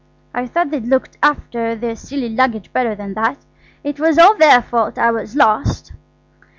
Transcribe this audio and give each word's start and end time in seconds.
I 0.33 0.47
thought 0.47 0.71
they'd 0.71 0.83
look 0.87 1.09
after 1.21 1.75
their 1.75 1.95
silly 1.95 2.29
luggage 2.29 2.73
better 2.73 2.95
than 2.95 3.13
that. 3.13 3.37
It 3.83 3.99
was 3.99 4.17
all 4.17 4.33
their 4.35 4.63
fault 4.63 4.97
I 4.97 5.11
was 5.11 5.35
lost." 5.35 5.91